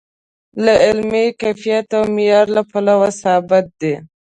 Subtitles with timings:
[0.63, 3.93] د علمي کیفیت او معیار له پلوه ثابت دی.